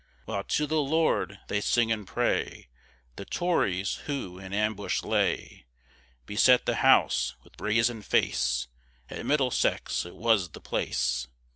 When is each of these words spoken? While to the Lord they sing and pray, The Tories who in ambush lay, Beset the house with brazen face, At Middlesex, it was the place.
While 0.25 0.43
to 0.45 0.65
the 0.65 0.79
Lord 0.81 1.37
they 1.47 1.61
sing 1.61 1.91
and 1.91 2.07
pray, 2.07 2.69
The 3.17 3.25
Tories 3.25 3.97
who 4.07 4.39
in 4.39 4.51
ambush 4.51 5.03
lay, 5.03 5.67
Beset 6.25 6.65
the 6.65 6.77
house 6.77 7.35
with 7.43 7.55
brazen 7.55 8.01
face, 8.01 8.67
At 9.11 9.27
Middlesex, 9.27 10.03
it 10.07 10.15
was 10.15 10.49
the 10.53 10.59
place. 10.59 11.27